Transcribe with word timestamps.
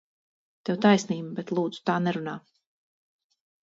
Tev 0.69 0.79
taisnība, 0.85 1.35
bet, 1.41 1.55
lūdzu, 1.59 1.87
tā 1.93 2.01
nerunā! 2.09 2.39